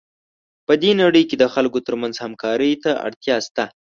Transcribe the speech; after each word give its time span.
په 0.65 0.73
دې 0.81 0.91
نړۍ 1.01 1.23
کې 1.29 1.35
د 1.39 1.45
خلکو 1.53 1.79
ترمنځ 1.87 2.13
همکارۍ 2.23 2.73
ته 2.83 2.91
اړتیا 3.05 3.37
شته. 3.45 3.65